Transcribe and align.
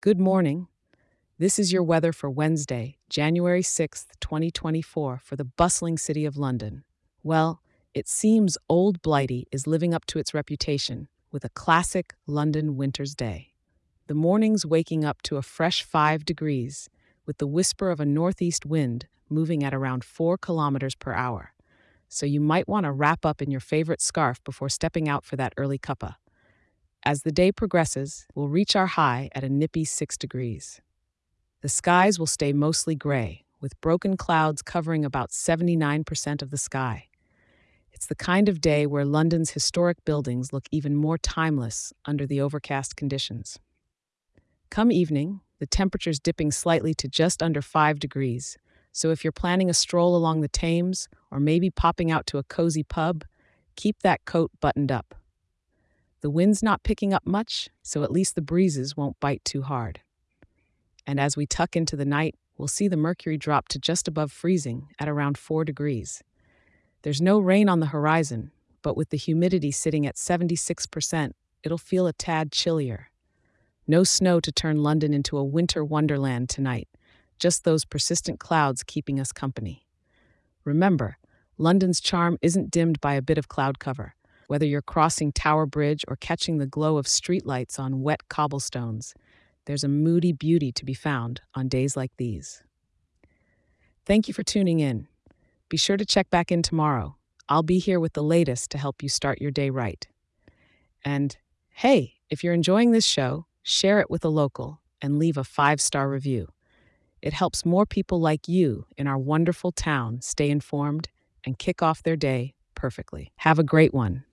Good 0.00 0.20
morning. 0.20 0.68
This 1.40 1.58
is 1.58 1.72
your 1.72 1.82
weather 1.82 2.12
for 2.12 2.30
Wednesday, 2.30 2.98
January 3.10 3.64
6th, 3.64 4.06
2024, 4.20 5.20
for 5.24 5.34
the 5.34 5.44
bustling 5.44 5.98
city 5.98 6.24
of 6.24 6.36
London. 6.36 6.84
Well, 7.24 7.62
it 7.94 8.06
seems 8.06 8.56
Old 8.68 9.02
Blighty 9.02 9.48
is 9.50 9.66
living 9.66 9.92
up 9.92 10.06
to 10.06 10.20
its 10.20 10.32
reputation 10.32 11.08
with 11.32 11.44
a 11.44 11.48
classic 11.48 12.14
London 12.28 12.76
winter's 12.76 13.16
day. 13.16 13.54
The 14.06 14.14
morning's 14.14 14.64
waking 14.64 15.04
up 15.04 15.20
to 15.22 15.36
a 15.36 15.42
fresh 15.42 15.82
5 15.82 16.24
degrees, 16.24 16.88
with 17.26 17.38
the 17.38 17.48
whisper 17.48 17.90
of 17.90 17.98
a 17.98 18.06
northeast 18.06 18.64
wind 18.64 19.08
moving 19.28 19.64
at 19.64 19.74
around 19.74 20.04
4 20.04 20.38
kilometers 20.38 20.94
per 20.94 21.12
hour. 21.12 21.54
So 22.08 22.24
you 22.24 22.40
might 22.40 22.68
want 22.68 22.84
to 22.84 22.92
wrap 22.92 23.26
up 23.26 23.42
in 23.42 23.50
your 23.50 23.58
favorite 23.58 24.00
scarf 24.00 24.44
before 24.44 24.68
stepping 24.68 25.08
out 25.08 25.24
for 25.24 25.34
that 25.34 25.54
early 25.56 25.76
cuppa. 25.76 26.14
As 27.04 27.22
the 27.22 27.32
day 27.32 27.52
progresses, 27.52 28.26
we'll 28.34 28.48
reach 28.48 28.74
our 28.74 28.86
high 28.86 29.30
at 29.34 29.44
a 29.44 29.48
nippy 29.48 29.84
6 29.84 30.16
degrees. 30.16 30.80
The 31.62 31.68
skies 31.68 32.18
will 32.18 32.26
stay 32.26 32.52
mostly 32.52 32.94
gray, 32.94 33.44
with 33.60 33.80
broken 33.80 34.16
clouds 34.16 34.62
covering 34.62 35.04
about 35.04 35.30
79% 35.30 36.42
of 36.42 36.50
the 36.50 36.58
sky. 36.58 37.08
It's 37.92 38.06
the 38.06 38.14
kind 38.14 38.48
of 38.48 38.60
day 38.60 38.86
where 38.86 39.04
London's 39.04 39.50
historic 39.50 40.04
buildings 40.04 40.52
look 40.52 40.66
even 40.70 40.94
more 40.94 41.18
timeless 41.18 41.92
under 42.04 42.26
the 42.26 42.40
overcast 42.40 42.96
conditions. 42.96 43.58
Come 44.70 44.92
evening, 44.92 45.40
the 45.58 45.66
temperature's 45.66 46.20
dipping 46.20 46.50
slightly 46.50 46.94
to 46.94 47.08
just 47.08 47.42
under 47.42 47.62
5 47.62 47.98
degrees, 47.98 48.58
so 48.92 49.10
if 49.10 49.24
you're 49.24 49.32
planning 49.32 49.70
a 49.70 49.74
stroll 49.74 50.14
along 50.16 50.40
the 50.40 50.48
Thames 50.48 51.08
or 51.30 51.40
maybe 51.40 51.70
popping 51.70 52.10
out 52.10 52.26
to 52.26 52.38
a 52.38 52.44
cozy 52.44 52.82
pub, 52.82 53.24
keep 53.76 54.02
that 54.02 54.24
coat 54.24 54.50
buttoned 54.60 54.92
up. 54.92 55.14
The 56.20 56.30
wind's 56.30 56.62
not 56.62 56.82
picking 56.82 57.14
up 57.14 57.26
much, 57.26 57.68
so 57.82 58.02
at 58.02 58.10
least 58.10 58.34
the 58.34 58.42
breezes 58.42 58.96
won't 58.96 59.20
bite 59.20 59.44
too 59.44 59.62
hard. 59.62 60.00
And 61.06 61.20
as 61.20 61.36
we 61.36 61.46
tuck 61.46 61.76
into 61.76 61.96
the 61.96 62.04
night, 62.04 62.34
we'll 62.56 62.68
see 62.68 62.88
the 62.88 62.96
mercury 62.96 63.38
drop 63.38 63.68
to 63.68 63.78
just 63.78 64.08
above 64.08 64.32
freezing 64.32 64.88
at 64.98 65.08
around 65.08 65.38
4 65.38 65.64
degrees. 65.64 66.22
There's 67.02 67.20
no 67.20 67.38
rain 67.38 67.68
on 67.68 67.80
the 67.80 67.86
horizon, 67.86 68.50
but 68.82 68.96
with 68.96 69.10
the 69.10 69.16
humidity 69.16 69.70
sitting 69.70 70.06
at 70.06 70.16
76%, 70.16 71.32
it'll 71.62 71.78
feel 71.78 72.06
a 72.06 72.12
tad 72.12 72.50
chillier. 72.50 73.10
No 73.86 74.04
snow 74.04 74.40
to 74.40 74.52
turn 74.52 74.82
London 74.82 75.14
into 75.14 75.38
a 75.38 75.44
winter 75.44 75.84
wonderland 75.84 76.48
tonight, 76.48 76.88
just 77.38 77.64
those 77.64 77.84
persistent 77.84 78.40
clouds 78.40 78.82
keeping 78.82 79.20
us 79.20 79.32
company. 79.32 79.86
Remember, 80.64 81.16
London's 81.56 82.00
charm 82.00 82.38
isn't 82.42 82.70
dimmed 82.70 83.00
by 83.00 83.14
a 83.14 83.22
bit 83.22 83.38
of 83.38 83.48
cloud 83.48 83.78
cover. 83.78 84.14
Whether 84.48 84.64
you're 84.64 84.82
crossing 84.82 85.30
Tower 85.30 85.66
Bridge 85.66 86.04
or 86.08 86.16
catching 86.16 86.56
the 86.56 86.66
glow 86.66 86.96
of 86.96 87.06
streetlights 87.06 87.78
on 87.78 88.02
wet 88.02 88.28
cobblestones, 88.28 89.14
there's 89.66 89.84
a 89.84 89.88
moody 89.88 90.32
beauty 90.32 90.72
to 90.72 90.86
be 90.86 90.94
found 90.94 91.42
on 91.54 91.68
days 91.68 91.98
like 91.98 92.12
these. 92.16 92.62
Thank 94.06 94.26
you 94.26 94.32
for 94.32 94.42
tuning 94.42 94.80
in. 94.80 95.06
Be 95.68 95.76
sure 95.76 95.98
to 95.98 96.06
check 96.06 96.30
back 96.30 96.50
in 96.50 96.62
tomorrow. 96.62 97.16
I'll 97.50 97.62
be 97.62 97.78
here 97.78 98.00
with 98.00 98.14
the 98.14 98.22
latest 98.22 98.70
to 98.70 98.78
help 98.78 99.02
you 99.02 99.10
start 99.10 99.42
your 99.42 99.50
day 99.50 99.68
right. 99.68 100.08
And 101.04 101.36
hey, 101.68 102.14
if 102.30 102.42
you're 102.42 102.54
enjoying 102.54 102.92
this 102.92 103.06
show, 103.06 103.46
share 103.62 104.00
it 104.00 104.08
with 104.08 104.24
a 104.24 104.30
local, 104.30 104.80
and 105.02 105.18
leave 105.18 105.36
a 105.36 105.44
five 105.44 105.78
star 105.78 106.08
review. 106.08 106.48
It 107.20 107.34
helps 107.34 107.66
more 107.66 107.84
people 107.84 108.18
like 108.18 108.48
you 108.48 108.86
in 108.96 109.06
our 109.06 109.18
wonderful 109.18 109.72
town 109.72 110.22
stay 110.22 110.48
informed 110.48 111.10
and 111.44 111.58
kick 111.58 111.82
off 111.82 112.02
their 112.02 112.16
day 112.16 112.54
perfectly. 112.74 113.32
Have 113.36 113.58
a 113.58 113.64
great 113.64 113.92
one. 113.92 114.24